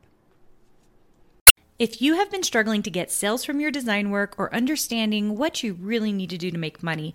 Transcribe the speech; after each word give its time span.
If 1.79 2.01
you 2.01 2.15
have 2.15 2.31
been 2.31 2.43
struggling 2.43 2.83
to 2.85 2.91
get 2.91 3.11
sales 3.11 3.45
from 3.45 3.61
your 3.61 3.71
design 3.71 4.09
work 4.09 4.35
or 4.39 4.55
understanding 4.55 5.37
what 5.37 5.63
you 5.63 5.75
really 5.75 6.11
need 6.11 6.31
to 6.31 6.39
do 6.39 6.51
to 6.51 6.57
make 6.57 6.83
money, 6.83 7.15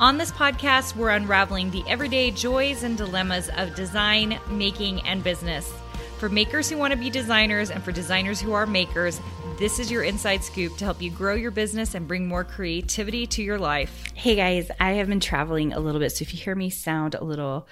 On 0.00 0.16
this 0.16 0.30
podcast, 0.30 0.94
we're 0.94 1.10
unraveling 1.10 1.72
the 1.72 1.82
everyday 1.88 2.30
joys 2.30 2.84
and 2.84 2.96
dilemmas 2.96 3.50
of 3.56 3.74
design, 3.74 4.38
making, 4.48 5.00
and 5.00 5.24
business. 5.24 5.72
For 6.18 6.28
makers 6.28 6.70
who 6.70 6.78
want 6.78 6.92
to 6.92 6.96
be 6.96 7.10
designers 7.10 7.72
and 7.72 7.82
for 7.82 7.90
designers 7.90 8.40
who 8.40 8.52
are 8.52 8.64
makers, 8.64 9.20
this 9.58 9.80
is 9.80 9.90
your 9.90 10.04
inside 10.04 10.44
scoop 10.44 10.76
to 10.76 10.84
help 10.84 11.02
you 11.02 11.10
grow 11.10 11.34
your 11.34 11.50
business 11.50 11.96
and 11.96 12.06
bring 12.06 12.28
more 12.28 12.44
creativity 12.44 13.26
to 13.26 13.42
your 13.42 13.58
life. 13.58 14.04
Hey 14.14 14.36
guys, 14.36 14.70
I 14.78 14.92
have 14.92 15.08
been 15.08 15.18
traveling 15.18 15.72
a 15.72 15.80
little 15.80 16.00
bit, 16.00 16.12
so 16.12 16.22
if 16.22 16.32
you 16.32 16.38
hear 16.38 16.54
me 16.54 16.70
sound 16.70 17.16
a 17.16 17.24
little 17.24 17.66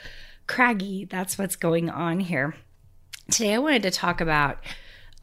craggy, 0.48 1.04
that's 1.04 1.38
what's 1.38 1.54
going 1.54 1.90
on 1.90 2.18
here. 2.18 2.56
Today, 3.30 3.54
I 3.54 3.58
wanted 3.58 3.84
to 3.84 3.92
talk 3.92 4.20
about 4.20 4.58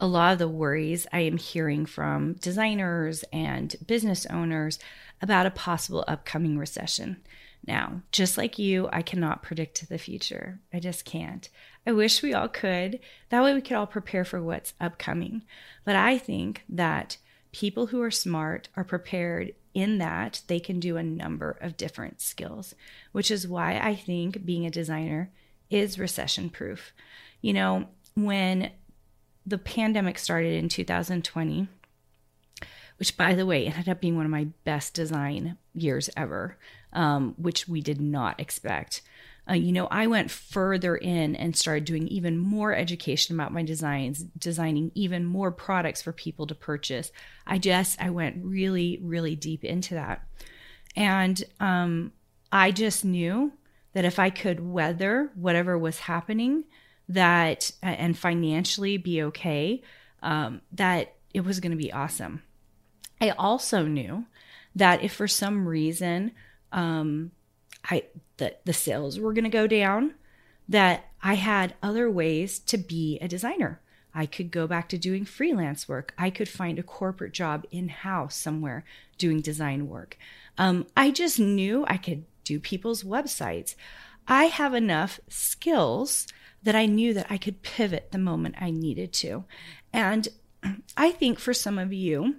a 0.04 0.06
lot 0.06 0.34
of 0.34 0.38
the 0.38 0.48
worries 0.48 1.06
I 1.14 1.20
am 1.20 1.38
hearing 1.38 1.86
from 1.86 2.34
designers 2.34 3.24
and 3.32 3.74
business 3.86 4.26
owners 4.26 4.78
about 5.22 5.46
a 5.46 5.50
possible 5.50 6.04
upcoming 6.06 6.58
recession. 6.58 7.22
Now, 7.66 8.02
just 8.12 8.36
like 8.36 8.58
you, 8.58 8.86
I 8.92 9.00
cannot 9.00 9.42
predict 9.42 9.88
the 9.88 9.96
future. 9.96 10.60
I 10.74 10.78
just 10.78 11.06
can't. 11.06 11.48
I 11.86 11.92
wish 11.92 12.22
we 12.22 12.34
all 12.34 12.48
could. 12.48 13.00
That 13.30 13.42
way 13.42 13.54
we 13.54 13.62
could 13.62 13.78
all 13.78 13.86
prepare 13.86 14.26
for 14.26 14.42
what's 14.42 14.74
upcoming. 14.78 15.42
But 15.86 15.96
I 15.96 16.18
think 16.18 16.64
that 16.68 17.16
people 17.52 17.86
who 17.86 18.02
are 18.02 18.10
smart 18.10 18.68
are 18.76 18.84
prepared 18.84 19.54
in 19.72 19.96
that 19.98 20.42
they 20.48 20.60
can 20.60 20.80
do 20.80 20.98
a 20.98 21.02
number 21.02 21.56
of 21.62 21.78
different 21.78 22.20
skills, 22.20 22.74
which 23.12 23.30
is 23.30 23.48
why 23.48 23.78
I 23.78 23.94
think 23.94 24.44
being 24.44 24.66
a 24.66 24.70
designer 24.70 25.30
is 25.70 25.98
recession 25.98 26.50
proof. 26.50 26.92
You 27.40 27.54
know, 27.54 27.86
when 28.14 28.70
the 29.46 29.58
pandemic 29.58 30.18
started 30.18 30.54
in 30.54 30.68
2020, 30.68 31.68
which 32.98 33.16
by 33.16 33.34
the 33.34 33.46
way 33.46 33.66
ended 33.66 33.88
up 33.88 34.00
being 34.00 34.16
one 34.16 34.24
of 34.24 34.30
my 34.30 34.48
best 34.64 34.94
design 34.94 35.58
years 35.74 36.08
ever, 36.16 36.56
um, 36.92 37.34
which 37.36 37.68
we 37.68 37.80
did 37.80 38.00
not 38.00 38.40
expect. 38.40 39.02
Uh, 39.48 39.54
you 39.54 39.72
know, 39.72 39.86
I 39.90 40.06
went 40.06 40.30
further 40.30 40.96
in 40.96 41.36
and 41.36 41.54
started 41.54 41.84
doing 41.84 42.08
even 42.08 42.38
more 42.38 42.74
education 42.74 43.34
about 43.34 43.52
my 43.52 43.62
designs, 43.62 44.22
designing 44.22 44.90
even 44.94 45.26
more 45.26 45.50
products 45.50 46.00
for 46.00 46.12
people 46.12 46.46
to 46.46 46.54
purchase. 46.54 47.12
I 47.46 47.58
just, 47.58 48.00
I 48.00 48.08
went 48.08 48.42
really, 48.42 48.98
really 49.02 49.36
deep 49.36 49.62
into 49.62 49.94
that. 49.94 50.26
And 50.96 51.42
um, 51.60 52.12
I 52.50 52.70
just 52.70 53.04
knew 53.04 53.52
that 53.92 54.06
if 54.06 54.18
I 54.18 54.30
could 54.30 54.60
weather 54.60 55.30
whatever 55.34 55.76
was 55.76 56.00
happening, 56.00 56.64
that 57.08 57.72
and 57.82 58.16
financially 58.16 58.96
be 58.96 59.22
okay, 59.22 59.82
um, 60.22 60.60
that 60.72 61.14
it 61.32 61.44
was 61.44 61.60
going 61.60 61.72
to 61.72 61.76
be 61.76 61.92
awesome. 61.92 62.42
I 63.20 63.30
also 63.30 63.86
knew 63.86 64.26
that 64.74 65.02
if 65.02 65.12
for 65.12 65.28
some 65.28 65.68
reason 65.68 66.32
um, 66.72 67.30
I 67.88 68.04
the, 68.38 68.56
the 68.64 68.72
sales 68.72 69.20
were 69.20 69.32
going 69.32 69.44
to 69.44 69.50
go 69.50 69.66
down, 69.66 70.14
that 70.68 71.04
I 71.22 71.34
had 71.34 71.74
other 71.82 72.10
ways 72.10 72.58
to 72.60 72.78
be 72.78 73.18
a 73.20 73.28
designer. 73.28 73.80
I 74.14 74.26
could 74.26 74.50
go 74.50 74.66
back 74.66 74.88
to 74.90 74.98
doing 74.98 75.24
freelance 75.24 75.88
work. 75.88 76.14
I 76.16 76.30
could 76.30 76.48
find 76.48 76.78
a 76.78 76.84
corporate 76.84 77.32
job 77.32 77.66
in 77.70 77.88
house 77.88 78.36
somewhere 78.36 78.84
doing 79.18 79.40
design 79.40 79.88
work. 79.88 80.16
Um, 80.56 80.86
I 80.96 81.10
just 81.10 81.40
knew 81.40 81.84
I 81.88 81.96
could 81.96 82.24
do 82.44 82.60
people's 82.60 83.02
websites. 83.02 83.74
I 84.26 84.44
have 84.44 84.74
enough 84.74 85.20
skills 85.28 86.26
that 86.62 86.74
I 86.74 86.86
knew 86.86 87.12
that 87.14 87.26
I 87.30 87.36
could 87.36 87.62
pivot 87.62 88.10
the 88.10 88.18
moment 88.18 88.56
I 88.58 88.70
needed 88.70 89.12
to. 89.14 89.44
And 89.92 90.28
I 90.96 91.10
think 91.10 91.38
for 91.38 91.52
some 91.52 91.78
of 91.78 91.92
you, 91.92 92.36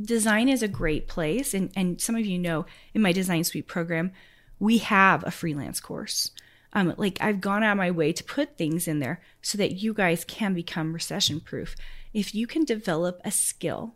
design 0.00 0.48
is 0.48 0.62
a 0.62 0.68
great 0.68 1.08
place. 1.08 1.54
And, 1.54 1.70
and 1.76 2.00
some 2.00 2.16
of 2.16 2.26
you 2.26 2.38
know 2.38 2.66
in 2.94 3.02
my 3.02 3.12
design 3.12 3.44
suite 3.44 3.68
program, 3.68 4.12
we 4.58 4.78
have 4.78 5.24
a 5.26 5.30
freelance 5.30 5.80
course. 5.80 6.32
Um, 6.72 6.94
like 6.96 7.18
I've 7.20 7.40
gone 7.40 7.62
out 7.62 7.72
of 7.72 7.78
my 7.78 7.90
way 7.90 8.12
to 8.12 8.24
put 8.24 8.58
things 8.58 8.86
in 8.86 8.98
there 8.98 9.22
so 9.40 9.56
that 9.58 9.76
you 9.76 9.94
guys 9.94 10.24
can 10.24 10.52
become 10.52 10.92
recession 10.92 11.40
proof. 11.40 11.74
If 12.12 12.34
you 12.34 12.46
can 12.46 12.64
develop 12.64 13.20
a 13.24 13.30
skill 13.30 13.94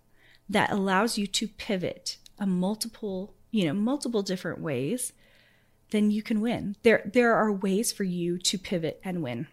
that 0.48 0.70
allows 0.70 1.18
you 1.18 1.26
to 1.26 1.48
pivot 1.48 2.18
a 2.38 2.46
multiple, 2.46 3.34
you 3.50 3.66
know, 3.66 3.74
multiple 3.74 4.22
different 4.22 4.60
ways, 4.60 5.12
then 5.92 6.10
you 6.10 6.22
can 6.22 6.41
win. 6.41 6.76
There 6.82 7.08
there 7.10 7.34
are 7.34 7.53
ways 7.53 7.92
for 7.92 8.04
you 8.04 8.38
to 8.38 8.58
pivot 8.58 9.00
and 9.04 9.22
win. 9.22 9.47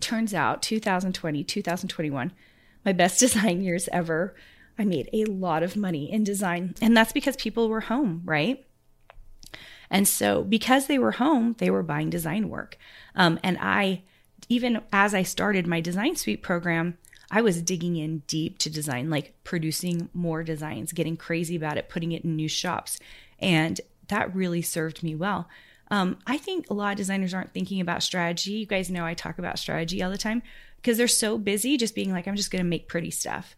Turns 0.00 0.32
out 0.34 0.62
2020, 0.62 1.42
2021, 1.44 2.32
my 2.84 2.92
best 2.92 3.20
design 3.20 3.62
years 3.62 3.88
ever 3.92 4.34
I 4.78 4.84
made 4.84 5.08
a 5.12 5.24
lot 5.26 5.62
of 5.62 5.76
money 5.76 6.10
in 6.10 6.24
design. 6.24 6.74
And 6.80 6.96
that's 6.96 7.12
because 7.12 7.36
people 7.36 7.68
were 7.68 7.82
home, 7.82 8.22
right? 8.24 8.64
And 9.90 10.08
so, 10.08 10.42
because 10.42 10.86
they 10.86 10.98
were 10.98 11.12
home, 11.12 11.54
they 11.58 11.70
were 11.70 11.82
buying 11.82 12.10
design 12.10 12.48
work. 12.48 12.76
Um, 13.14 13.38
and 13.42 13.58
I, 13.60 14.02
even 14.48 14.80
as 14.92 15.14
I 15.14 15.22
started 15.22 15.66
my 15.66 15.80
design 15.80 16.16
suite 16.16 16.42
program, 16.42 16.98
I 17.30 17.42
was 17.42 17.62
digging 17.62 17.96
in 17.96 18.20
deep 18.26 18.58
to 18.58 18.70
design, 18.70 19.10
like 19.10 19.34
producing 19.44 20.08
more 20.12 20.42
designs, 20.42 20.92
getting 20.92 21.16
crazy 21.16 21.56
about 21.56 21.78
it, 21.78 21.88
putting 21.88 22.12
it 22.12 22.24
in 22.24 22.36
new 22.36 22.48
shops. 22.48 22.98
And 23.38 23.80
that 24.08 24.34
really 24.34 24.62
served 24.62 25.02
me 25.02 25.14
well. 25.14 25.48
Um, 25.90 26.18
I 26.26 26.38
think 26.38 26.68
a 26.68 26.74
lot 26.74 26.92
of 26.92 26.96
designers 26.96 27.34
aren't 27.34 27.52
thinking 27.52 27.80
about 27.80 28.02
strategy. 28.02 28.52
You 28.52 28.66
guys 28.66 28.90
know 28.90 29.04
I 29.04 29.14
talk 29.14 29.38
about 29.38 29.58
strategy 29.58 30.02
all 30.02 30.10
the 30.10 30.18
time 30.18 30.42
because 30.76 30.98
they're 30.98 31.08
so 31.08 31.38
busy 31.38 31.76
just 31.76 31.94
being 31.94 32.12
like, 32.12 32.26
I'm 32.26 32.36
just 32.36 32.50
going 32.50 32.64
to 32.64 32.68
make 32.68 32.88
pretty 32.88 33.10
stuff. 33.10 33.56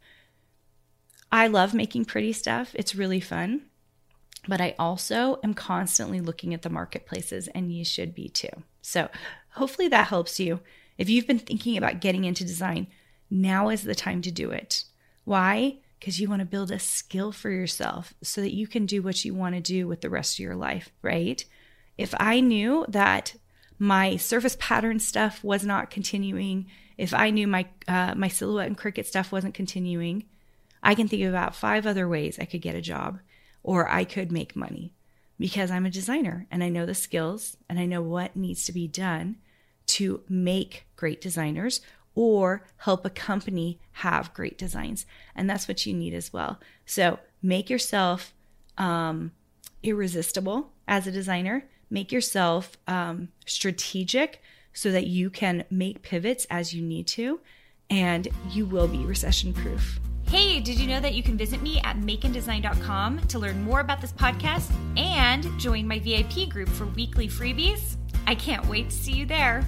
I 1.30 1.48
love 1.48 1.74
making 1.74 2.04
pretty 2.04 2.32
stuff, 2.32 2.70
it's 2.74 2.94
really 2.94 3.20
fun. 3.20 3.62
But 4.48 4.60
I 4.60 4.76
also 4.78 5.40
am 5.42 5.54
constantly 5.54 6.20
looking 6.20 6.54
at 6.54 6.62
the 6.62 6.70
marketplaces, 6.70 7.48
and 7.48 7.72
you 7.72 7.84
should 7.84 8.14
be 8.14 8.28
too. 8.28 8.62
So, 8.80 9.08
hopefully, 9.50 9.88
that 9.88 10.06
helps 10.06 10.38
you. 10.38 10.60
If 10.98 11.10
you've 11.10 11.26
been 11.26 11.40
thinking 11.40 11.76
about 11.76 12.00
getting 12.00 12.24
into 12.24 12.44
design, 12.44 12.86
now 13.28 13.70
is 13.70 13.82
the 13.82 13.94
time 13.96 14.22
to 14.22 14.30
do 14.30 14.52
it. 14.52 14.84
Why? 15.24 15.78
Because 15.98 16.20
you 16.20 16.28
want 16.28 16.40
to 16.40 16.46
build 16.46 16.70
a 16.70 16.78
skill 16.78 17.32
for 17.32 17.50
yourself 17.50 18.14
so 18.22 18.40
that 18.40 18.54
you 18.54 18.66
can 18.66 18.86
do 18.86 19.02
what 19.02 19.24
you 19.24 19.34
want 19.34 19.54
to 19.54 19.60
do 19.60 19.88
with 19.88 20.02
the 20.02 20.10
rest 20.10 20.34
of 20.34 20.40
your 20.40 20.54
life, 20.54 20.90
right? 21.02 21.42
If 21.96 22.14
I 22.18 22.40
knew 22.40 22.84
that 22.88 23.34
my 23.78 24.16
surface 24.16 24.56
pattern 24.60 24.98
stuff 25.00 25.42
was 25.42 25.64
not 25.64 25.90
continuing, 25.90 26.66
if 26.98 27.14
I 27.14 27.30
knew 27.30 27.46
my 27.46 27.66
uh, 27.88 28.14
my 28.14 28.28
silhouette 28.28 28.66
and 28.66 28.78
Cricut 28.78 29.06
stuff 29.06 29.32
wasn't 29.32 29.54
continuing, 29.54 30.24
I 30.82 30.94
can 30.94 31.08
think 31.08 31.22
of 31.22 31.30
about 31.30 31.54
five 31.54 31.86
other 31.86 32.08
ways 32.08 32.38
I 32.38 32.44
could 32.44 32.62
get 32.62 32.74
a 32.74 32.80
job 32.80 33.20
or 33.62 33.88
I 33.88 34.04
could 34.04 34.30
make 34.30 34.54
money 34.54 34.92
because 35.38 35.70
I'm 35.70 35.86
a 35.86 35.90
designer 35.90 36.46
and 36.50 36.62
I 36.62 36.68
know 36.68 36.86
the 36.86 36.94
skills 36.94 37.56
and 37.68 37.78
I 37.78 37.86
know 37.86 38.02
what 38.02 38.36
needs 38.36 38.64
to 38.66 38.72
be 38.72 38.86
done 38.86 39.36
to 39.86 40.22
make 40.28 40.86
great 40.96 41.20
designers 41.20 41.80
or 42.16 42.64
help 42.78 43.04
a 43.06 43.10
company 43.10 43.78
have 43.92 44.34
great 44.34 44.58
designs. 44.58 45.06
And 45.36 45.48
that's 45.48 45.68
what 45.68 45.86
you 45.86 45.94
need 45.94 46.14
as 46.14 46.32
well. 46.32 46.58
So 46.84 47.20
make 47.42 47.70
yourself 47.70 48.34
um, 48.76 49.30
irresistible 49.84 50.72
as 50.88 51.06
a 51.06 51.12
designer, 51.12 51.68
make 51.88 52.10
yourself 52.10 52.76
um, 52.88 53.28
strategic 53.44 54.42
so 54.72 54.90
that 54.90 55.06
you 55.06 55.30
can 55.30 55.64
make 55.70 56.02
pivots 56.02 56.46
as 56.50 56.74
you 56.74 56.82
need 56.82 57.06
to, 57.06 57.40
and 57.88 58.28
you 58.50 58.66
will 58.66 58.88
be 58.88 58.98
recession 58.98 59.52
proof. 59.52 60.00
Hey, 60.28 60.58
did 60.58 60.80
you 60.80 60.88
know 60.88 61.00
that 61.00 61.14
you 61.14 61.22
can 61.22 61.36
visit 61.36 61.62
me 61.62 61.80
at 61.84 61.98
makeanddesign.com 61.98 63.20
to 63.28 63.38
learn 63.38 63.62
more 63.62 63.80
about 63.80 64.00
this 64.00 64.12
podcast 64.12 64.72
and 64.98 65.46
join 65.58 65.86
my 65.86 66.00
VIP 66.00 66.48
group 66.48 66.68
for 66.68 66.86
weekly 66.86 67.28
freebies? 67.28 67.96
I 68.26 68.34
can't 68.34 68.66
wait 68.66 68.90
to 68.90 68.96
see 68.96 69.12
you 69.12 69.24
there. 69.24 69.64